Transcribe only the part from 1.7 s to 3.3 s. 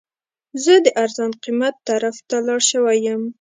طرف ته لاړ شوی یم.